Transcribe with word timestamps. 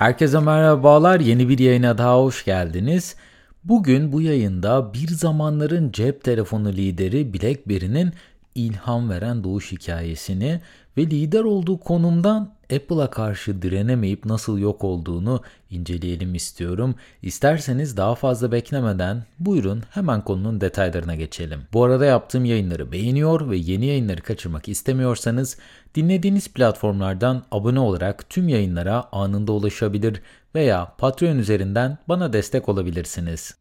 Herkese 0.00 0.38
merhabalar. 0.38 1.20
Yeni 1.20 1.48
bir 1.48 1.58
yayına 1.58 1.98
daha 1.98 2.18
hoş 2.18 2.44
geldiniz. 2.44 3.16
Bugün 3.64 4.12
bu 4.12 4.22
yayında 4.22 4.94
bir 4.94 5.08
zamanların 5.08 5.92
cep 5.92 6.24
telefonu 6.24 6.72
lideri 6.72 7.34
BlackBerry'nin 7.34 8.12
ilham 8.54 9.10
veren 9.10 9.44
doğuş 9.44 9.72
hikayesini 9.72 10.60
ve 10.96 11.02
lider 11.02 11.44
olduğu 11.44 11.80
konumdan 11.80 12.54
Apple'a 12.72 13.10
karşı 13.10 13.62
direnemeyip 13.62 14.24
nasıl 14.24 14.58
yok 14.58 14.84
olduğunu 14.84 15.42
inceleyelim 15.70 16.34
istiyorum. 16.34 16.94
İsterseniz 17.22 17.96
daha 17.96 18.14
fazla 18.14 18.52
beklemeden 18.52 19.24
buyurun 19.38 19.82
hemen 19.90 20.24
konunun 20.24 20.60
detaylarına 20.60 21.14
geçelim. 21.14 21.60
Bu 21.72 21.84
arada 21.84 22.04
yaptığım 22.04 22.44
yayınları 22.44 22.92
beğeniyor 22.92 23.50
ve 23.50 23.56
yeni 23.56 23.86
yayınları 23.86 24.22
kaçırmak 24.22 24.68
istemiyorsanız 24.68 25.58
dinlediğiniz 25.94 26.48
platformlardan 26.48 27.42
abone 27.50 27.80
olarak 27.80 28.30
tüm 28.30 28.48
yayınlara 28.48 29.08
anında 29.12 29.52
ulaşabilir 29.52 30.22
veya 30.54 30.92
Patreon 30.98 31.38
üzerinden 31.38 31.98
bana 32.08 32.32
destek 32.32 32.68
olabilirsiniz. 32.68 33.54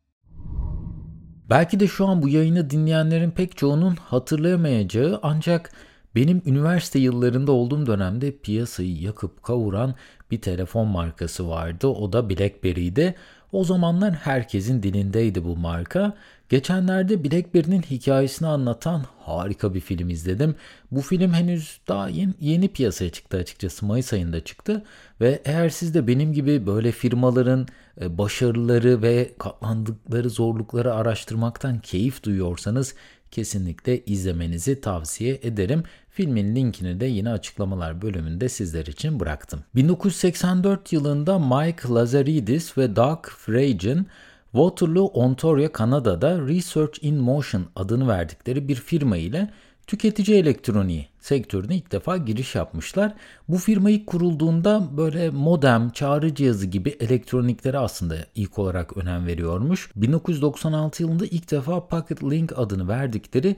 Belki 1.49 1.79
de 1.79 1.87
şu 1.87 2.07
an 2.07 2.21
bu 2.21 2.29
yayını 2.29 2.69
dinleyenlerin 2.69 3.31
pek 3.31 3.57
çoğunun 3.57 3.95
hatırlayamayacağı 3.95 5.19
ancak 5.23 5.71
benim 6.15 6.41
üniversite 6.45 6.99
yıllarında 6.99 7.51
olduğum 7.51 7.85
dönemde 7.85 8.37
piyasayı 8.37 9.01
yakıp 9.01 9.43
kavuran 9.43 9.95
bir 10.31 10.41
telefon 10.41 10.87
markası 10.87 11.49
vardı. 11.49 11.87
O 11.87 12.13
da 12.13 12.29
BlackBerry'di. 12.29 13.15
O 13.51 13.63
zamanlar 13.63 14.13
herkesin 14.13 14.83
dilindeydi 14.83 15.43
bu 15.43 15.55
marka. 15.57 16.13
Geçenlerde 16.49 17.23
BlackBerry'nin 17.23 17.81
hikayesini 17.81 18.47
anlatan 18.47 19.05
harika 19.19 19.73
bir 19.73 19.79
film 19.79 20.09
izledim. 20.09 20.55
Bu 20.91 21.01
film 21.01 21.33
henüz 21.33 21.79
daha 21.87 22.09
yeni, 22.09 22.33
yeni 22.39 22.67
piyasaya 22.67 23.09
çıktı 23.09 23.37
açıkçası. 23.37 23.85
Mayıs 23.85 24.13
ayında 24.13 24.43
çıktı. 24.43 24.83
Ve 25.21 25.41
eğer 25.45 25.69
siz 25.69 25.93
de 25.93 26.07
benim 26.07 26.33
gibi 26.33 26.65
böyle 26.65 26.91
firmaların 26.91 27.67
e, 28.01 28.17
başarıları 28.17 29.01
ve 29.01 29.31
katlandıkları 29.39 30.29
zorlukları 30.29 30.93
araştırmaktan 30.93 31.79
keyif 31.79 32.23
duyuyorsanız 32.23 32.95
kesinlikle 33.31 34.05
izlemenizi 34.05 34.81
tavsiye 34.81 35.39
ederim. 35.41 35.83
Filmin 36.09 36.55
linkini 36.55 36.99
de 36.99 37.05
yine 37.05 37.29
açıklamalar 37.29 38.01
bölümünde 38.01 38.49
sizler 38.49 38.85
için 38.85 39.19
bıraktım. 39.19 39.63
1984 39.75 40.93
yılında 40.93 41.39
Mike 41.39 41.89
Lazaridis 41.89 42.77
ve 42.77 42.95
Doug 42.95 43.27
Fragen 43.27 44.05
Waterloo, 44.51 45.05
Ontario, 45.05 45.71
Kanada'da 45.71 46.47
Research 46.47 47.03
in 47.03 47.15
Motion 47.15 47.65
adını 47.75 48.07
verdikleri 48.07 48.67
bir 48.67 48.75
firma 48.75 49.17
ile 49.17 49.49
tüketici 49.89 50.37
elektroniği 50.37 51.07
sektörüne 51.19 51.75
ilk 51.75 51.91
defa 51.91 52.17
giriş 52.17 52.55
yapmışlar. 52.55 53.13
Bu 53.47 53.57
firma 53.57 53.89
ilk 53.89 54.07
kurulduğunda 54.07 54.97
böyle 54.97 55.29
modem, 55.29 55.89
çağrı 55.89 56.35
cihazı 56.35 56.65
gibi 56.65 56.89
elektroniklere 56.89 57.77
aslında 57.77 58.15
ilk 58.35 58.59
olarak 58.59 58.97
önem 58.97 59.27
veriyormuş. 59.27 59.91
1996 59.95 61.03
yılında 61.03 61.25
ilk 61.25 61.51
defa 61.51 61.87
Pocket 61.87 62.23
Link 62.23 62.53
adını 62.59 62.87
verdikleri 62.87 63.55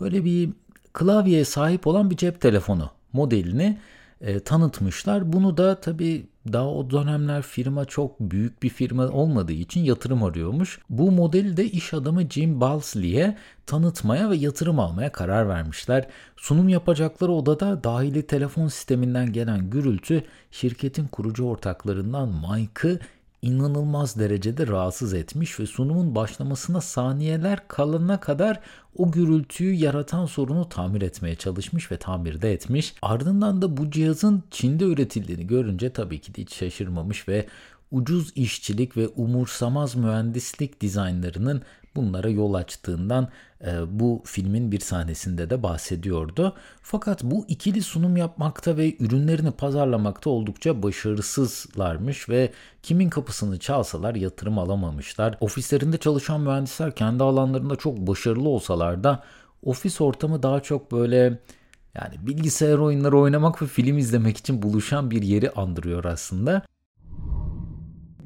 böyle 0.00 0.24
bir 0.24 0.50
klavyeye 0.92 1.44
sahip 1.44 1.86
olan 1.86 2.10
bir 2.10 2.16
cep 2.16 2.40
telefonu 2.40 2.90
modelini 3.12 3.78
e, 4.20 4.40
tanıtmışlar. 4.40 5.32
Bunu 5.32 5.56
da 5.56 5.80
tabii 5.80 6.26
daha 6.52 6.68
o 6.68 6.90
dönemler 6.90 7.42
firma 7.42 7.84
çok 7.84 8.20
büyük 8.20 8.62
bir 8.62 8.68
firma 8.68 9.08
olmadığı 9.08 9.52
için 9.52 9.80
yatırım 9.80 10.22
arıyormuş. 10.22 10.78
Bu 10.90 11.10
modeli 11.10 11.56
de 11.56 11.64
iş 11.64 11.94
adamı 11.94 12.30
Jim 12.30 12.60
Balsley'e 12.60 13.36
tanıtmaya 13.66 14.30
ve 14.30 14.36
yatırım 14.36 14.78
almaya 14.80 15.12
karar 15.12 15.48
vermişler. 15.48 16.06
Sunum 16.36 16.68
yapacakları 16.68 17.32
odada 17.32 17.84
dahili 17.84 18.26
telefon 18.26 18.68
sisteminden 18.68 19.32
gelen 19.32 19.70
gürültü 19.70 20.24
şirketin 20.50 21.06
kurucu 21.06 21.44
ortaklarından 21.44 22.28
Mike'ı 22.28 22.98
inanılmaz 23.42 24.18
derecede 24.18 24.66
rahatsız 24.66 25.14
etmiş 25.14 25.60
ve 25.60 25.66
sunumun 25.66 26.14
başlamasına 26.14 26.80
saniyeler 26.80 27.68
kalana 27.68 28.20
kadar 28.20 28.60
o 28.96 29.10
gürültüyü 29.10 29.74
yaratan 29.74 30.26
sorunu 30.26 30.68
tamir 30.68 31.02
etmeye 31.02 31.36
çalışmış 31.36 31.92
ve 31.92 31.96
tamir 31.96 32.42
de 32.42 32.52
etmiş. 32.52 32.94
Ardından 33.02 33.62
da 33.62 33.76
bu 33.76 33.90
cihazın 33.90 34.42
Çin'de 34.50 34.84
üretildiğini 34.84 35.46
görünce 35.46 35.90
tabii 35.90 36.20
ki 36.20 36.34
de 36.34 36.42
hiç 36.42 36.54
şaşırmamış 36.54 37.28
ve 37.28 37.46
ucuz 37.92 38.32
işçilik 38.34 38.96
ve 38.96 39.08
umursamaz 39.08 39.94
mühendislik 39.94 40.80
dizaynlarının 40.80 41.62
bunlara 41.96 42.28
yol 42.28 42.54
açtığından 42.54 43.28
e, 43.66 44.00
bu 44.00 44.22
filmin 44.24 44.72
bir 44.72 44.80
sahnesinde 44.80 45.50
de 45.50 45.62
bahsediyordu. 45.62 46.56
Fakat 46.82 47.22
bu 47.22 47.44
ikili 47.48 47.82
sunum 47.82 48.16
yapmakta 48.16 48.76
ve 48.76 48.96
ürünlerini 48.98 49.50
pazarlamakta 49.50 50.30
oldukça 50.30 50.82
başarısızlarmış 50.82 52.28
ve 52.28 52.52
kimin 52.82 53.10
kapısını 53.10 53.58
çalsalar 53.58 54.14
yatırım 54.14 54.58
alamamışlar. 54.58 55.36
Ofislerinde 55.40 55.98
çalışan 55.98 56.40
mühendisler 56.40 56.94
kendi 56.94 57.24
alanlarında 57.24 57.76
çok 57.76 57.98
başarılı 57.98 58.48
olsalar 58.48 59.04
da 59.04 59.22
ofis 59.62 60.00
ortamı 60.00 60.42
daha 60.42 60.60
çok 60.60 60.92
böyle 60.92 61.38
yani 61.94 62.14
bilgisayar 62.26 62.78
oyunları 62.78 63.18
oynamak 63.18 63.62
ve 63.62 63.66
film 63.66 63.98
izlemek 63.98 64.36
için 64.36 64.62
buluşan 64.62 65.10
bir 65.10 65.22
yeri 65.22 65.50
andırıyor 65.50 66.04
aslında. 66.04 66.62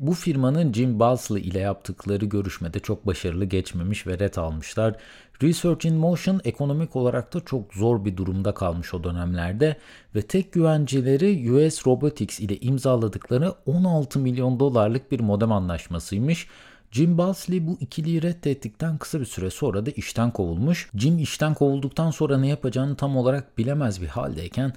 Bu 0.01 0.15
firmanın 0.15 0.73
Jim 0.73 1.01
Balsley 1.01 1.43
ile 1.43 1.59
yaptıkları 1.59 2.25
görüşmede 2.25 2.81
çok 2.81 3.07
başarılı 3.07 3.45
geçmemiş 3.45 4.07
ve 4.07 4.19
red 4.19 4.35
almışlar. 4.35 4.97
Research 5.43 5.87
in 5.87 5.95
Motion 5.95 6.41
ekonomik 6.45 6.97
olarak 6.97 7.35
da 7.35 7.41
çok 7.41 7.75
zor 7.75 8.05
bir 8.05 8.17
durumda 8.17 8.55
kalmış 8.55 8.95
o 8.95 9.05
dönemlerde 9.05 9.77
ve 10.15 10.23
tek 10.23 10.53
güvenceleri 10.53 11.53
US 11.53 11.87
Robotics 11.87 12.41
ile 12.41 12.57
imzaladıkları 12.57 13.55
16 13.67 14.19
milyon 14.19 14.61
dolarlık 14.61 15.13
bir 15.13 15.21
modem 15.21 15.53
anlaşmasıymış. 15.53 16.47
Jim 16.91 17.19
Balsley 17.19 17.67
bu 17.67 17.77
ikiliyi 17.81 18.23
reddettikten 18.23 18.99
kısa 18.99 19.21
bir 19.21 19.25
süre 19.25 19.51
sonra 19.51 19.87
da 19.87 19.91
işten 19.91 20.31
kovulmuş. 20.31 20.91
Jim 20.95 21.19
işten 21.19 21.55
kovulduktan 21.55 22.11
sonra 22.11 22.39
ne 22.39 22.49
yapacağını 22.49 22.97
tam 22.97 23.17
olarak 23.17 23.59
bilemez 23.59 24.03
bir 24.03 24.07
haldeyken 24.07 24.73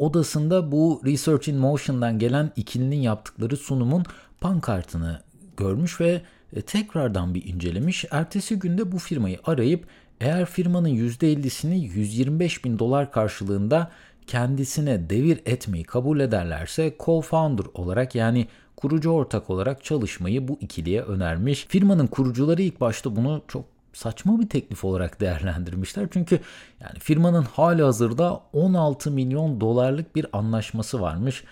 odasında 0.00 0.72
bu 0.72 1.02
Research 1.04 1.48
in 1.48 1.56
Motion'dan 1.56 2.18
gelen 2.18 2.50
ikilinin 2.56 3.00
yaptıkları 3.00 3.56
sunumun 3.56 4.04
pankartını 4.40 5.20
görmüş 5.56 6.00
ve 6.00 6.22
e, 6.56 6.62
tekrardan 6.62 7.34
bir 7.34 7.46
incelemiş. 7.46 8.04
Ertesi 8.10 8.58
günde 8.58 8.92
bu 8.92 8.98
firmayı 8.98 9.38
arayıp 9.44 9.86
eğer 10.20 10.46
firmanın 10.46 10.88
%50'sini 10.88 11.74
125 11.74 12.64
bin 12.64 12.78
dolar 12.78 13.12
karşılığında 13.12 13.90
kendisine 14.26 15.10
devir 15.10 15.40
etmeyi 15.46 15.84
kabul 15.84 16.20
ederlerse 16.20 16.94
co-founder 16.98 17.66
olarak 17.74 18.14
yani 18.14 18.46
kurucu 18.76 19.10
ortak 19.10 19.50
olarak 19.50 19.84
çalışmayı 19.84 20.48
bu 20.48 20.58
ikiliye 20.60 21.02
önermiş. 21.02 21.66
Firmanın 21.68 22.06
kurucuları 22.06 22.62
ilk 22.62 22.80
başta 22.80 23.16
bunu 23.16 23.42
çok 23.48 23.64
saçma 23.92 24.40
bir 24.40 24.48
teklif 24.48 24.84
olarak 24.84 25.20
değerlendirmişler. 25.20 26.08
Çünkü 26.10 26.40
yani 26.80 26.98
firmanın 26.98 27.42
hali 27.42 27.82
hazırda 27.82 28.40
16 28.52 29.10
milyon 29.10 29.60
dolarlık 29.60 30.16
bir 30.16 30.26
anlaşması 30.32 31.00
varmış. 31.00 31.44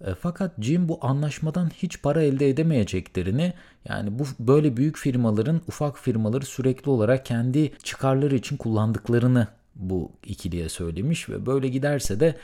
E, 0.00 0.14
fakat 0.14 0.62
Jim 0.62 0.88
bu 0.88 0.98
anlaşmadan 1.02 1.70
hiç 1.70 2.02
para 2.02 2.22
elde 2.22 2.48
edemeyeceklerini 2.48 3.52
yani 3.88 4.18
bu 4.18 4.24
böyle 4.40 4.76
büyük 4.76 4.98
firmaların 4.98 5.60
ufak 5.68 5.98
firmaları 5.98 6.46
sürekli 6.46 6.90
olarak 6.90 7.26
kendi 7.26 7.72
çıkarları 7.82 8.34
için 8.34 8.56
kullandıklarını 8.56 9.48
bu 9.74 10.12
ikiliye 10.24 10.68
söylemiş 10.68 11.28
ve 11.28 11.46
böyle 11.46 11.68
giderse 11.68 12.20
de 12.20 12.36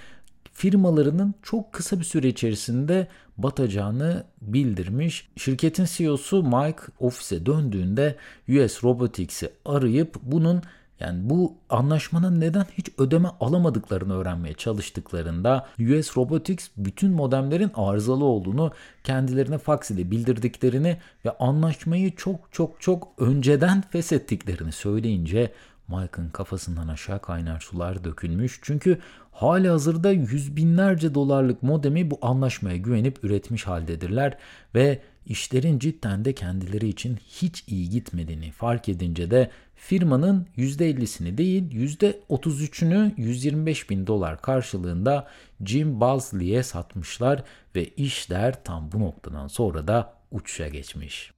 firmalarının 0.52 1.34
çok 1.42 1.72
kısa 1.72 2.00
bir 2.00 2.04
süre 2.04 2.28
içerisinde 2.28 3.08
batacağını 3.38 4.24
bildirmiş. 4.40 5.28
Şirketin 5.36 5.84
CEO'su 5.84 6.42
Mike 6.42 6.82
ofise 7.00 7.46
döndüğünde 7.46 8.16
US 8.48 8.84
Robotics'i 8.84 9.52
arayıp 9.64 10.14
bunun 10.22 10.62
yani 11.02 11.30
bu 11.30 11.54
anlaşmanın 11.70 12.40
neden 12.40 12.66
hiç 12.78 12.88
ödeme 12.98 13.28
alamadıklarını 13.40 14.14
öğrenmeye 14.14 14.54
çalıştıklarında 14.54 15.66
US 15.80 16.16
Robotics 16.16 16.69
bütün 16.76 17.10
modemlerin 17.10 17.70
arızalı 17.74 18.25
olduğunu 18.25 18.72
kendilerine 19.05 19.58
fax 19.58 19.90
ile 19.90 20.10
bildirdiklerini 20.10 20.98
ve 21.25 21.31
anlaşmayı 21.31 22.16
çok 22.16 22.52
çok 22.52 22.81
çok 22.81 23.08
önceden 23.19 23.82
feshettiklerini 23.90 24.72
söyleyince 24.72 25.52
Mike'ın 25.97 26.29
kafasından 26.29 26.89
aşağı 26.89 27.23
kaynar 27.23 27.61
sular 27.61 28.05
dökülmüş. 28.05 28.61
Çünkü 28.62 28.99
hali 29.33 29.69
hazırda 29.69 30.11
yüz 30.11 30.56
binlerce 30.56 31.15
dolarlık 31.15 31.62
modemi 31.62 32.11
bu 32.11 32.19
anlaşmaya 32.23 32.77
güvenip 32.77 33.25
üretmiş 33.25 33.67
haldedirler 33.67 34.39
ve 34.75 35.03
işlerin 35.27 35.79
cidden 35.79 36.25
de 36.25 36.33
kendileri 36.33 36.89
için 36.89 37.17
hiç 37.17 37.65
iyi 37.67 37.91
gitmediğini 37.91 38.50
fark 38.50 38.89
edince 38.89 39.31
de 39.31 39.50
firmanın 39.75 40.47
%50'sini 40.56 41.39
değil 41.39 41.71
%33'ünü 41.73 43.12
125 43.17 43.91
bin 43.91 44.06
dolar 44.06 44.43
karşılığında 44.43 45.29
Jim 45.65 46.00
Balsley'e 46.00 46.62
satmışlar 46.62 47.44
ve 47.77 47.89
işler 47.89 48.65
tam 48.65 48.93
bu 48.93 49.00
noktadan 49.00 49.49
sonra 49.49 49.89
da 49.89 50.15
uçuşa 50.31 50.69
geçmiş. 50.69 51.33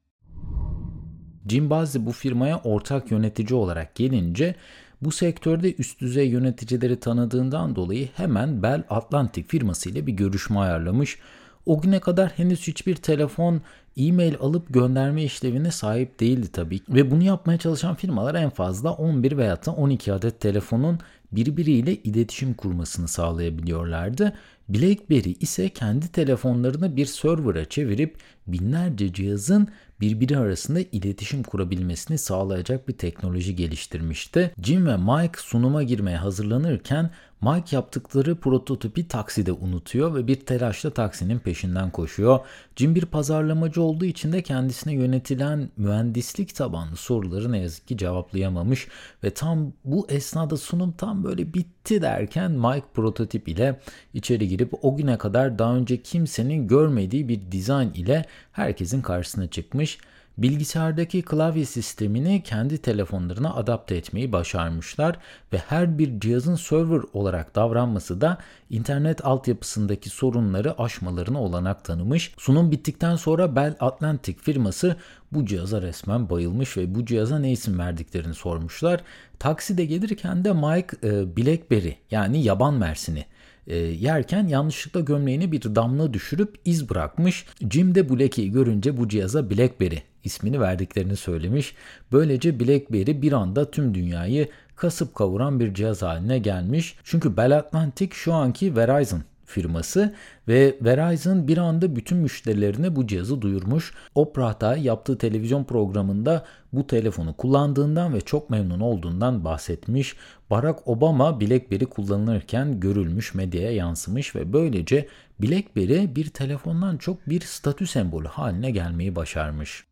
Jim 1.48 1.70
Balsley 1.70 2.06
bu 2.06 2.12
firmaya 2.12 2.60
ortak 2.64 3.10
yönetici 3.10 3.58
olarak 3.58 3.94
gelince 3.94 4.54
bu 5.02 5.12
sektörde 5.12 5.74
üst 5.74 6.00
düzey 6.00 6.28
yöneticileri 6.28 7.00
tanıdığından 7.00 7.76
dolayı 7.76 8.08
hemen 8.16 8.62
Bell 8.62 8.82
Atlantic 8.90 9.42
firması 9.48 9.90
ile 9.90 10.06
bir 10.06 10.12
görüşme 10.12 10.58
ayarlamış. 10.58 11.18
O 11.66 11.80
güne 11.80 12.00
kadar 12.00 12.30
henüz 12.30 12.66
hiçbir 12.66 12.96
telefon 12.96 13.60
e-mail 13.96 14.34
alıp 14.40 14.74
gönderme 14.74 15.24
işlevine 15.24 15.70
sahip 15.70 16.20
değildi 16.20 16.48
tabii. 16.52 16.80
Ve 16.88 17.10
bunu 17.10 17.22
yapmaya 17.22 17.58
çalışan 17.58 17.94
firmalar 17.94 18.34
en 18.34 18.50
fazla 18.50 18.92
11 18.92 19.36
veya 19.36 19.64
da 19.66 19.72
12 19.72 20.12
adet 20.12 20.40
telefonun 20.40 20.98
birbiriyle 21.32 21.94
iletişim 21.94 22.54
kurmasını 22.54 23.08
sağlayabiliyorlardı. 23.08 24.32
BlackBerry 24.68 25.34
ise 25.40 25.68
kendi 25.68 26.08
telefonlarını 26.08 26.96
bir 26.96 27.06
server'a 27.06 27.64
çevirip 27.64 28.16
binlerce 28.46 29.12
cihazın 29.12 29.68
birbiri 30.04 30.38
arasında 30.38 30.80
iletişim 30.92 31.42
kurabilmesini 31.42 32.18
sağlayacak 32.18 32.88
bir 32.88 32.92
teknoloji 32.92 33.56
geliştirmişti. 33.56 34.54
Jim 34.62 34.86
ve 34.86 34.96
Mike 34.96 35.40
sunuma 35.40 35.82
girmeye 35.82 36.16
hazırlanırken 36.16 37.10
Mike 37.40 37.76
yaptıkları 37.76 38.36
prototipi 38.36 39.08
takside 39.08 39.52
unutuyor 39.52 40.14
ve 40.14 40.26
bir 40.26 40.34
telaşla 40.34 40.90
taksinin 40.90 41.38
peşinden 41.38 41.90
koşuyor. 41.90 42.38
Jim 42.76 42.94
bir 42.94 43.04
pazarlamacı 43.06 43.82
olduğu 43.82 44.04
için 44.04 44.32
de 44.32 44.42
kendisine 44.42 44.94
yönetilen 44.94 45.70
mühendislik 45.76 46.54
tabanlı 46.54 46.96
soruları 46.96 47.52
ne 47.52 47.58
yazık 47.58 47.88
ki 47.88 47.96
cevaplayamamış 47.96 48.88
ve 49.24 49.30
tam 49.30 49.72
bu 49.84 50.06
esnada 50.08 50.56
sunum 50.56 50.92
tam 50.92 51.24
böyle 51.24 51.54
bitti 51.54 52.02
derken 52.02 52.50
Mike 52.50 52.86
prototip 52.94 53.48
ile 53.48 53.80
içeri 54.14 54.48
girip 54.48 54.84
o 54.84 54.96
güne 54.96 55.18
kadar 55.18 55.58
daha 55.58 55.76
önce 55.76 56.02
kimsenin 56.02 56.68
görmediği 56.68 57.28
bir 57.28 57.52
dizayn 57.52 57.92
ile 57.92 58.24
herkesin 58.52 59.02
karşısına 59.02 59.46
çıkmış 59.46 59.98
bilgisayardaki 60.38 61.22
klavye 61.22 61.64
sistemini 61.64 62.42
kendi 62.42 62.78
telefonlarına 62.78 63.54
adapte 63.54 63.96
etmeyi 63.96 64.32
başarmışlar 64.32 65.18
ve 65.52 65.58
her 65.58 65.98
bir 65.98 66.20
cihazın 66.20 66.54
server 66.54 67.00
olarak 67.12 67.54
davranması 67.54 68.20
da 68.20 68.38
internet 68.70 69.24
altyapısındaki 69.24 70.10
sorunları 70.10 70.82
aşmalarına 70.82 71.42
olanak 71.42 71.84
tanımış. 71.84 72.34
Sunum 72.38 72.70
bittikten 72.70 73.16
sonra 73.16 73.56
Bell 73.56 73.76
Atlantic 73.80 74.38
firması 74.38 74.96
bu 75.32 75.46
cihaza 75.46 75.82
resmen 75.82 76.30
bayılmış 76.30 76.76
ve 76.76 76.94
bu 76.94 77.04
cihaza 77.04 77.38
ne 77.38 77.52
isim 77.52 77.78
verdiklerini 77.78 78.34
sormuşlar. 78.34 79.00
Takside 79.38 79.84
gelirken 79.84 80.44
de 80.44 80.52
Mike 80.52 80.96
e, 81.02 81.36
Blackberry 81.36 81.96
yani 82.10 82.42
yaban 82.42 82.74
mersini 82.74 83.24
e, 83.66 83.76
yerken 83.76 84.46
yanlışlıkla 84.46 85.00
gömleğine 85.00 85.52
bir 85.52 85.62
damla 85.62 86.14
düşürüp 86.14 86.58
iz 86.64 86.90
bırakmış. 86.90 87.46
Jim 87.70 87.94
de 87.94 88.08
Black'i 88.10 88.50
görünce 88.50 88.96
bu 88.96 89.08
cihaza 89.08 89.50
Blackberry 89.50 89.98
ismini 90.24 90.60
verdiklerini 90.60 91.16
söylemiş. 91.16 91.74
Böylece 92.12 92.60
BlackBerry 92.60 93.22
bir 93.22 93.32
anda 93.32 93.70
tüm 93.70 93.94
dünyayı 93.94 94.48
kasıp 94.76 95.14
kavuran 95.14 95.60
bir 95.60 95.74
cihaz 95.74 96.02
haline 96.02 96.38
gelmiş. 96.38 96.96
Çünkü 97.04 97.36
Bell 97.36 97.56
Atlantic 97.58 98.10
şu 98.14 98.32
anki 98.32 98.76
Verizon 98.76 99.22
firması 99.54 100.14
ve 100.48 100.76
Verizon 100.80 101.48
bir 101.48 101.58
anda 101.58 101.96
bütün 101.96 102.18
müşterilerine 102.18 102.96
bu 102.96 103.06
cihazı 103.06 103.40
duyurmuş. 103.42 103.94
Oprah'ta 104.14 104.76
yaptığı 104.76 105.18
televizyon 105.18 105.64
programında 105.64 106.44
bu 106.72 106.86
telefonu 106.86 107.36
kullandığından 107.36 108.14
ve 108.14 108.20
çok 108.20 108.50
memnun 108.50 108.80
olduğundan 108.80 109.44
bahsetmiş. 109.44 110.16
Barack 110.50 110.88
Obama 110.88 111.40
BlackBerry 111.40 111.86
kullanılırken 111.86 112.80
görülmüş 112.80 113.34
medyaya 113.34 113.72
yansımış 113.72 114.36
ve 114.36 114.52
böylece 114.52 115.08
BlackBerry 115.38 116.16
bir 116.16 116.28
telefondan 116.28 116.96
çok 116.96 117.28
bir 117.28 117.40
statü 117.40 117.86
sembolü 117.86 118.28
haline 118.28 118.70
gelmeyi 118.70 119.16
başarmış. 119.16 119.84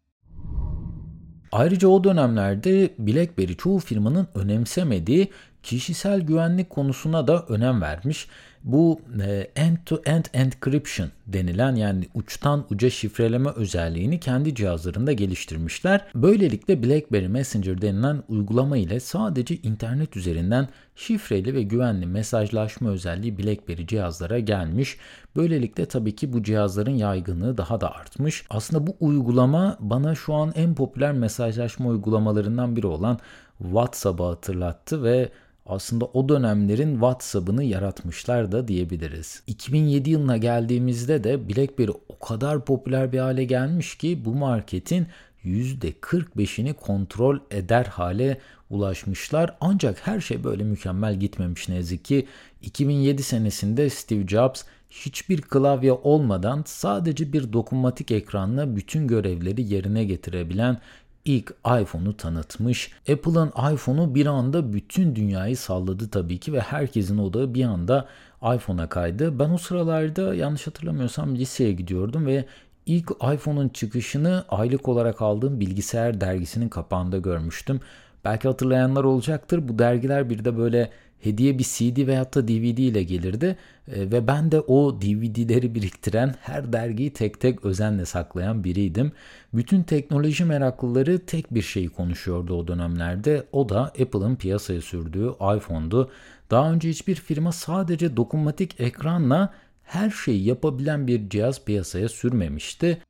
Ayrıca 1.52 1.88
o 1.88 2.04
dönemlerde 2.04 2.90
BlackBerry 2.98 3.56
çoğu 3.56 3.78
firmanın 3.78 4.28
önemsemediği 4.34 5.28
kişisel 5.62 6.20
güvenlik 6.20 6.70
konusuna 6.70 7.26
da 7.26 7.46
önem 7.48 7.82
vermiş 7.82 8.28
bu 8.64 9.00
e, 9.22 9.50
end-to-end 9.56 10.24
encryption 10.32 11.10
denilen 11.26 11.74
yani 11.74 12.08
uçtan 12.14 12.66
uca 12.70 12.90
şifreleme 12.90 13.50
özelliğini 13.50 14.20
kendi 14.20 14.54
cihazlarında 14.54 15.12
geliştirmişler. 15.12 16.04
Böylelikle 16.14 16.82
BlackBerry 16.82 17.28
Messenger 17.28 17.82
denilen 17.82 18.22
uygulama 18.28 18.76
ile 18.76 19.00
sadece 19.00 19.56
internet 19.56 20.16
üzerinden 20.16 20.68
şifreli 20.96 21.54
ve 21.54 21.62
güvenli 21.62 22.06
mesajlaşma 22.06 22.90
özelliği 22.90 23.38
BlackBerry 23.38 23.86
cihazlara 23.86 24.38
gelmiş. 24.38 24.96
Böylelikle 25.36 25.86
tabii 25.86 26.16
ki 26.16 26.32
bu 26.32 26.42
cihazların 26.42 26.94
yaygınlığı 26.94 27.56
daha 27.56 27.80
da 27.80 27.94
artmış. 27.94 28.44
Aslında 28.50 28.86
bu 28.86 28.96
uygulama 29.00 29.76
bana 29.80 30.14
şu 30.14 30.34
an 30.34 30.52
en 30.54 30.74
popüler 30.74 31.12
mesajlaşma 31.12 31.88
uygulamalarından 31.88 32.76
biri 32.76 32.86
olan 32.86 33.18
WhatsApp'ı 33.58 34.22
hatırlattı 34.22 35.02
ve 35.02 35.28
aslında 35.72 36.04
o 36.04 36.28
dönemlerin 36.28 36.92
WhatsApp'ını 36.92 37.64
yaratmışlar 37.64 38.52
da 38.52 38.68
diyebiliriz. 38.68 39.42
2007 39.46 40.10
yılına 40.10 40.36
geldiğimizde 40.36 41.24
de 41.24 41.48
BlackBerry 41.48 41.92
o 42.08 42.18
kadar 42.18 42.64
popüler 42.64 43.12
bir 43.12 43.18
hale 43.18 43.44
gelmiş 43.44 43.94
ki 43.94 44.24
bu 44.24 44.34
marketin 44.34 45.06
%45'ini 45.44 46.74
kontrol 46.74 47.38
eder 47.50 47.84
hale 47.84 48.38
ulaşmışlar. 48.70 49.56
Ancak 49.60 50.06
her 50.06 50.20
şey 50.20 50.44
böyle 50.44 50.64
mükemmel 50.64 51.20
gitmemiş 51.20 51.68
ne 51.68 51.74
yazık 51.74 52.04
ki. 52.04 52.26
2007 52.62 53.22
senesinde 53.22 53.90
Steve 53.90 54.26
Jobs 54.26 54.62
hiçbir 54.90 55.42
klavye 55.42 55.92
olmadan 55.92 56.64
sadece 56.66 57.32
bir 57.32 57.52
dokunmatik 57.52 58.10
ekranla 58.10 58.76
bütün 58.76 59.08
görevleri 59.08 59.62
yerine 59.74 60.04
getirebilen 60.04 60.78
ilk 61.24 61.54
iPhone'u 61.80 62.16
tanıtmış. 62.16 62.90
Apple'ın 63.12 63.74
iPhone'u 63.74 64.14
bir 64.14 64.26
anda 64.26 64.72
bütün 64.72 65.16
dünyayı 65.16 65.56
salladı 65.56 66.08
tabii 66.08 66.38
ki 66.38 66.52
ve 66.52 66.60
herkesin 66.60 67.18
odağı 67.18 67.54
bir 67.54 67.64
anda 67.64 68.08
iPhone'a 68.42 68.88
kaydı. 68.88 69.38
Ben 69.38 69.50
o 69.50 69.58
sıralarda 69.58 70.34
yanlış 70.34 70.66
hatırlamıyorsam 70.66 71.34
liseye 71.34 71.72
gidiyordum 71.72 72.26
ve 72.26 72.44
ilk 72.86 73.10
iPhone'un 73.34 73.68
çıkışını 73.68 74.44
aylık 74.48 74.88
olarak 74.88 75.22
aldığım 75.22 75.60
bilgisayar 75.60 76.20
dergisinin 76.20 76.68
kapağında 76.68 77.18
görmüştüm. 77.18 77.80
Belki 78.24 78.48
hatırlayanlar 78.48 79.04
olacaktır. 79.04 79.68
Bu 79.68 79.78
dergiler 79.78 80.30
bir 80.30 80.44
de 80.44 80.58
böyle 80.58 80.90
hediye 81.22 81.58
bir 81.58 81.64
CD 81.64 82.06
veyahut 82.06 82.34
da 82.34 82.48
DVD 82.48 82.78
ile 82.78 83.02
gelirdi 83.02 83.56
e, 83.88 84.10
ve 84.10 84.26
ben 84.26 84.52
de 84.52 84.60
o 84.60 85.00
DVD'leri 85.00 85.74
biriktiren 85.74 86.34
her 86.40 86.72
dergiyi 86.72 87.12
tek 87.12 87.40
tek 87.40 87.64
özenle 87.64 88.06
saklayan 88.06 88.64
biriydim. 88.64 89.12
Bütün 89.54 89.82
teknoloji 89.82 90.44
meraklıları 90.44 91.18
tek 91.18 91.54
bir 91.54 91.62
şeyi 91.62 91.88
konuşuyordu 91.88 92.54
o 92.54 92.68
dönemlerde. 92.68 93.46
O 93.52 93.68
da 93.68 93.80
Apple'ın 93.82 94.36
piyasaya 94.36 94.80
sürdüğü 94.80 95.30
iPhone'du. 95.56 96.10
Daha 96.50 96.72
önce 96.72 96.88
hiçbir 96.88 97.14
firma 97.14 97.52
sadece 97.52 98.16
dokunmatik 98.16 98.80
ekranla 98.80 99.54
her 99.82 100.10
şeyi 100.10 100.44
yapabilen 100.44 101.06
bir 101.06 101.28
cihaz 101.28 101.64
piyasaya 101.64 102.08
sürmemişti. 102.08 103.02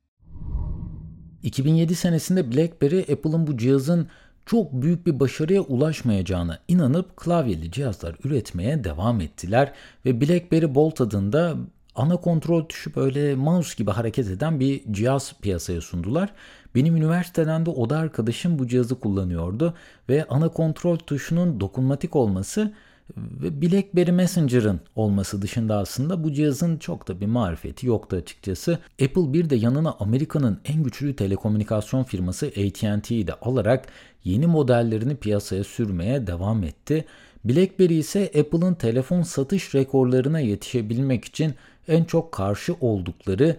2007 1.43 1.95
senesinde 1.95 2.53
BlackBerry 2.53 3.01
Apple'ın 3.01 3.47
bu 3.47 3.57
cihazın 3.57 4.09
çok 4.47 4.73
büyük 4.73 5.07
bir 5.07 5.21
başarıya 5.21 5.61
ulaşmayacağına 5.61 6.59
inanıp 6.69 7.17
klavyeli 7.17 7.71
cihazlar 7.71 8.17
üretmeye 8.25 8.85
devam 8.85 9.21
ettiler 9.21 9.73
ve 10.07 10.21
BlackBerry 10.21 10.75
Bolt 10.75 11.01
adında 11.01 11.57
ana 11.95 12.17
kontrol 12.17 12.65
tuşu 12.65 12.95
böyle 12.95 13.35
mouse 13.35 13.75
gibi 13.77 13.91
hareket 13.91 14.29
eden 14.29 14.61
bir 14.61 14.93
cihaz 14.93 15.35
piyasaya 15.41 15.81
sundular. 15.81 16.33
Benim 16.75 16.97
üniversiteden 16.97 17.67
de 17.67 17.71
oda 17.71 17.99
arkadaşım 17.99 18.59
bu 18.59 18.69
cihazı 18.69 19.01
kullanıyordu 19.01 19.75
ve 20.09 20.25
ana 20.29 20.49
kontrol 20.49 20.97
tuşunun 20.97 21.61
dokunmatik 21.61 22.17
olması 22.17 22.73
ve 23.17 23.63
BlackBerry 23.63 24.13
Messenger'ın 24.13 24.81
olması 24.97 25.43
dışında 25.43 25.77
aslında 25.77 26.25
bu 26.25 26.33
cihazın 26.33 26.77
çok 26.77 27.09
da 27.09 27.21
bir 27.21 27.27
marifeti 27.27 27.87
yoktu 27.87 28.17
açıkçası. 28.17 28.79
Apple 29.03 29.33
bir 29.33 29.51
de 29.51 29.57
yanına 29.57 29.97
Amerika'nın 30.01 30.61
en 30.65 30.83
güçlü 30.83 31.17
telekomünikasyon 31.17 32.05
firması 32.05 32.47
AT&T'yi 32.47 33.27
de 33.27 33.35
alarak 33.35 33.87
yeni 34.25 34.47
modellerini 34.47 35.17
piyasaya 35.17 35.65
sürmeye 35.65 36.27
devam 36.27 36.65
etti. 36.65 37.05
BlackBerry 37.45 37.99
ise 37.99 38.25
Apple'ın 38.25 38.75
telefon 38.75 39.23
satış 39.23 39.75
rekorlarına 39.75 40.41
yetişebilmek 40.41 41.25
için 41.25 41.55
en 41.89 42.05
çok 42.05 42.33
karşı 42.33 42.75
oldukları 42.81 43.57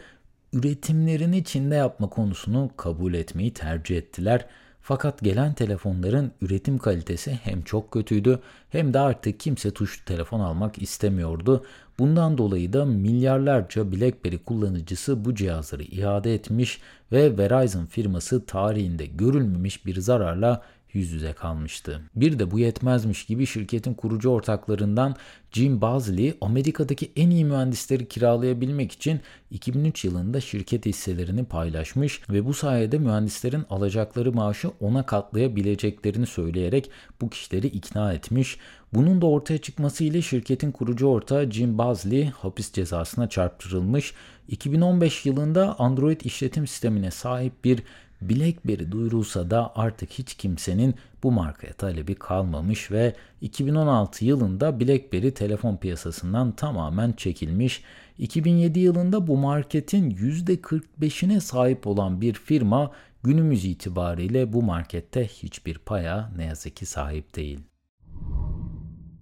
üretimlerini 0.54 1.44
Çin'de 1.44 1.76
yapma 1.76 2.10
konusunu 2.10 2.70
kabul 2.78 3.14
etmeyi 3.14 3.54
tercih 3.54 3.98
ettiler. 3.98 4.46
Fakat 4.86 5.22
gelen 5.22 5.54
telefonların 5.54 6.32
üretim 6.42 6.78
kalitesi 6.78 7.40
hem 7.44 7.62
çok 7.62 7.92
kötüydü 7.92 8.40
hem 8.70 8.94
de 8.94 9.00
artık 9.00 9.40
kimse 9.40 9.72
tuşlu 9.72 10.06
telefon 10.06 10.40
almak 10.40 10.82
istemiyordu. 10.82 11.66
Bundan 12.00 12.38
dolayı 12.38 12.74
da 12.74 12.86
milyarlarca 12.86 13.92
BlackBerry 13.92 14.38
kullanıcısı 14.38 15.26
bu 15.26 15.36
cihazları 15.36 15.84
iade 15.84 16.34
etmiş 16.34 16.82
ve 17.12 17.38
Verizon 17.38 17.86
firması 17.86 18.46
tarihinde 18.46 19.06
görülmemiş 19.06 19.86
bir 19.86 20.00
zararla 20.00 20.62
yüz 20.94 21.12
yüze 21.12 21.34
kalmıştı. 21.34 22.02
Bir 22.16 22.40
de 22.40 22.52
bu 22.52 22.60
yetmezmiş 22.60 23.26
gibi 23.26 23.46
şirketin 23.46 23.94
kurucu 23.94 24.30
ortaklarından 24.30 25.16
Jim 25.52 25.82
Bazley 25.82 26.38
Amerika'daki 26.42 27.12
en 27.16 27.30
iyi 27.30 27.46
mühendisleri 27.46 28.08
kiralayabilmek 28.08 28.92
için 28.92 29.20
2003 29.52 30.06
yılında 30.06 30.42
şirket 30.42 30.86
hisselerini 30.86 31.46
paylaşmış 31.46 32.22
ve 32.30 32.46
bu 32.46 32.54
sayede 32.54 32.98
mühendislerin 32.98 33.66
alacakları 33.70 34.34
maaşı 34.34 34.70
ona 34.80 35.06
katlayabileceklerini 35.06 36.26
söyleyerek 36.26 36.92
bu 37.22 37.30
kişileri 37.30 37.68
ikna 37.68 38.14
etmiş. 38.14 38.58
Bunun 38.94 39.22
da 39.22 39.26
ortaya 39.26 39.58
çıkmasıyla 39.58 40.22
şirketin 40.22 40.72
kurucu 40.72 41.08
ortağı 41.08 41.52
Jim 41.52 41.78
Bazley 41.78 42.26
hapis 42.26 42.72
cezasına 42.72 43.30
çarptırılmış. 43.30 44.14
2015 44.48 45.26
yılında 45.26 45.80
Android 45.80 46.22
işletim 46.22 46.68
sistemine 46.68 47.12
sahip 47.12 47.64
bir 47.64 47.84
BlackBerry 48.30 48.92
duyurulsa 48.92 49.50
da 49.50 49.72
artık 49.76 50.10
hiç 50.10 50.34
kimsenin 50.34 50.96
bu 51.24 51.32
markaya 51.32 51.74
talebi 51.74 52.16
kalmamış 52.16 52.92
ve 52.92 53.16
2016 53.42 54.26
yılında 54.26 54.80
BlackBerry 54.80 55.34
telefon 55.34 55.78
piyasasından 55.78 56.52
tamamen 56.52 57.12
çekilmiş. 57.12 57.84
2007 58.18 58.80
yılında 58.80 59.28
bu 59.28 59.38
marketin 59.38 60.12
%45'ine 60.12 61.40
sahip 61.40 61.88
olan 61.88 62.22
bir 62.22 62.34
firma 62.34 62.92
günümüz 63.24 63.66
itibariyle 63.66 64.54
bu 64.54 64.64
markette 64.64 65.28
hiçbir 65.28 65.78
paya 65.78 66.32
ne 66.38 66.46
yazık 66.46 66.76
ki 66.76 66.86
sahip 66.86 67.36
değil. 67.36 67.60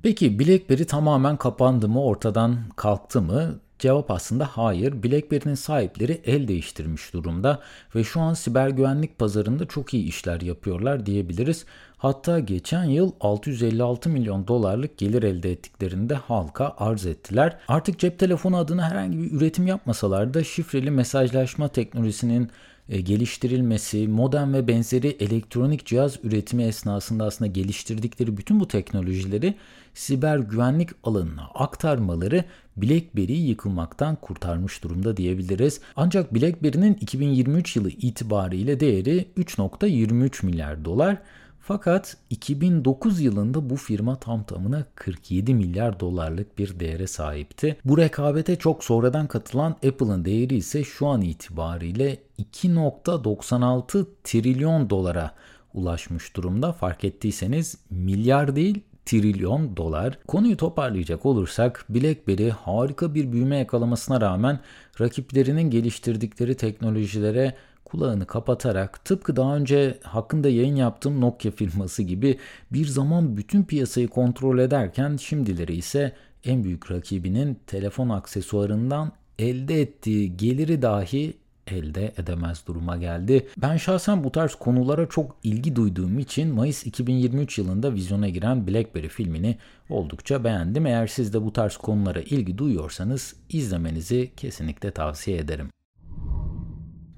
Peki 0.03 0.39
BlackBerry 0.39 0.85
tamamen 0.85 1.37
kapandı 1.37 1.89
mı, 1.89 2.03
ortadan 2.03 2.57
kalktı 2.75 3.21
mı? 3.21 3.59
Cevap 3.81 4.11
aslında 4.11 4.45
hayır. 4.45 5.03
BlackBerry'nin 5.03 5.55
sahipleri 5.55 6.21
el 6.25 6.47
değiştirmiş 6.47 7.13
durumda 7.13 7.59
ve 7.95 8.03
şu 8.03 8.21
an 8.21 8.33
siber 8.33 8.69
güvenlik 8.69 9.19
pazarında 9.19 9.65
çok 9.65 9.93
iyi 9.93 10.05
işler 10.05 10.41
yapıyorlar 10.41 11.05
diyebiliriz. 11.05 11.65
Hatta 11.97 12.39
geçen 12.39 12.83
yıl 12.83 13.11
656 13.19 14.09
milyon 14.09 14.47
dolarlık 14.47 14.97
gelir 14.97 15.23
elde 15.23 15.51
ettiklerini 15.51 16.09
de 16.09 16.15
halka 16.15 16.75
arz 16.77 17.05
ettiler. 17.05 17.57
Artık 17.67 17.99
cep 17.99 18.19
telefonu 18.19 18.57
adına 18.57 18.89
herhangi 18.89 19.17
bir 19.17 19.31
üretim 19.31 19.67
yapmasalar 19.67 20.33
da 20.33 20.43
şifreli 20.43 20.91
mesajlaşma 20.91 21.67
teknolojisinin 21.67 22.49
geliştirilmesi, 22.99 24.07
modem 24.07 24.53
ve 24.53 24.67
benzeri 24.67 25.07
elektronik 25.07 25.85
cihaz 25.85 26.19
üretimi 26.23 26.63
esnasında 26.63 27.25
aslında 27.25 27.51
geliştirdikleri 27.51 28.37
bütün 28.37 28.59
bu 28.59 28.67
teknolojileri 28.67 29.55
siber 29.93 30.37
güvenlik 30.37 30.89
alanına 31.03 31.43
aktarmaları 31.55 32.45
BlackBerry'yi 32.77 33.47
yıkılmaktan 33.47 34.15
kurtarmış 34.15 34.83
durumda 34.83 35.17
diyebiliriz. 35.17 35.81
Ancak 35.95 36.35
BlackBerry'nin 36.35 36.93
2023 36.93 37.75
yılı 37.75 37.89
itibariyle 37.89 38.79
değeri 38.79 39.25
3.23 39.37 40.45
milyar 40.45 40.85
dolar. 40.85 41.17
Fakat 41.63 42.17
2009 42.29 43.21
yılında 43.21 43.69
bu 43.69 43.75
firma 43.75 44.15
tam 44.15 44.43
tamına 44.43 44.85
47 44.95 45.53
milyar 45.53 45.99
dolarlık 45.99 46.57
bir 46.57 46.79
değere 46.79 47.07
sahipti. 47.07 47.77
Bu 47.85 47.97
rekabete 47.97 48.55
çok 48.55 48.83
sonradan 48.83 49.27
katılan 49.27 49.71
Apple'ın 49.71 50.25
değeri 50.25 50.55
ise 50.55 50.83
şu 50.83 51.07
an 51.07 51.21
itibariyle 51.21 52.17
2.96 52.39 54.05
trilyon 54.23 54.89
dolara 54.89 55.31
ulaşmış 55.73 56.35
durumda. 56.35 56.73
Fark 56.73 57.03
ettiyseniz 57.03 57.77
milyar 57.89 58.55
değil 58.55 58.81
trilyon 59.05 59.77
dolar. 59.77 60.19
Konuyu 60.27 60.57
toparlayacak 60.57 61.25
olursak 61.25 61.85
BlackBerry 61.89 62.49
harika 62.49 63.15
bir 63.15 63.31
büyüme 63.31 63.57
yakalamasına 63.57 64.21
rağmen 64.21 64.59
rakiplerinin 65.01 65.69
geliştirdikleri 65.69 66.57
teknolojilere 66.57 67.55
kulağını 67.91 68.25
kapatarak 68.25 69.05
tıpkı 69.05 69.35
daha 69.35 69.55
önce 69.55 69.99
hakkında 70.03 70.49
yayın 70.49 70.75
yaptığım 70.75 71.21
Nokia 71.21 71.51
firması 71.51 72.03
gibi 72.03 72.37
bir 72.71 72.85
zaman 72.85 73.37
bütün 73.37 73.63
piyasayı 73.63 74.07
kontrol 74.07 74.59
ederken 74.59 75.17
şimdileri 75.17 75.75
ise 75.75 76.13
en 76.45 76.63
büyük 76.63 76.91
rakibinin 76.91 77.59
telefon 77.67 78.09
aksesuarından 78.09 79.11
elde 79.39 79.81
ettiği 79.81 80.37
geliri 80.37 80.81
dahi 80.81 81.33
elde 81.67 82.13
edemez 82.17 82.63
duruma 82.67 82.97
geldi. 82.97 83.47
Ben 83.57 83.77
şahsen 83.77 84.23
bu 84.23 84.31
tarz 84.31 84.55
konulara 84.55 85.09
çok 85.09 85.35
ilgi 85.43 85.75
duyduğum 85.75 86.19
için 86.19 86.55
Mayıs 86.55 86.85
2023 86.85 87.57
yılında 87.57 87.93
vizyona 87.93 88.29
giren 88.29 88.67
Blackberry 88.67 89.07
filmini 89.07 89.57
oldukça 89.89 90.43
beğendim. 90.43 90.85
Eğer 90.85 91.07
siz 91.07 91.33
de 91.33 91.43
bu 91.43 91.53
tarz 91.53 91.77
konulara 91.77 92.21
ilgi 92.21 92.57
duyuyorsanız 92.57 93.35
izlemenizi 93.49 94.31
kesinlikle 94.37 94.91
tavsiye 94.91 95.37
ederim. 95.37 95.69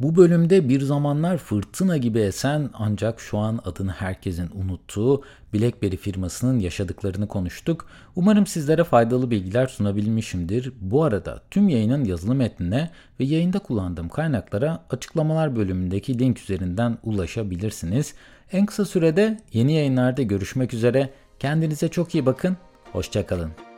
Bu 0.04 0.16
bölümde 0.16 0.70
bir 0.70 0.82
zamanlar 0.82 1.38
fırtına 1.38 1.98
gibi 1.98 2.20
esen 2.20 2.70
ancak 2.74 3.20
şu 3.20 3.38
an 3.38 3.60
adını 3.66 3.92
herkesin 3.92 4.50
unuttuğu 4.54 5.24
BlackBerry 5.54 5.98
firmasının 5.98 6.60
yaşadıklarını 6.60 7.28
konuştuk. 7.28 7.88
Umarım 8.16 8.48
sizlere 8.48 8.84
faydalı 8.84 9.32
bilgiler 9.32 9.68
sunabilmişimdir. 9.68 10.74
Bu 10.82 11.04
arada 11.04 11.42
tüm 11.52 11.70
yayının 11.70 12.04
yazılı 12.04 12.36
metnine 12.36 12.92
ve 13.20 13.24
yayında 13.24 13.60
kullandığım 13.60 14.10
kaynaklara 14.10 14.84
açıklamalar 14.90 15.56
bölümündeki 15.56 16.20
link 16.20 16.40
üzerinden 16.40 16.98
ulaşabilirsiniz. 17.04 18.14
En 18.52 18.66
kısa 18.66 18.86
sürede 18.86 19.40
yeni 19.54 19.74
yayınlarda 19.74 20.22
görüşmek 20.22 20.74
üzere. 20.74 21.10
Kendinize 21.40 21.88
çok 21.88 22.16
iyi 22.16 22.26
bakın. 22.26 22.58
Hoşçakalın. 22.92 23.73